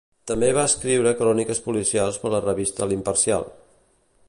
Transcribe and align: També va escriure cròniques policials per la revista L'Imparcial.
També 0.29 0.47
va 0.57 0.63
escriure 0.69 1.11
cròniques 1.19 1.61
policials 1.67 2.19
per 2.23 2.33
la 2.37 2.41
revista 2.47 2.91
L'Imparcial. 2.93 3.49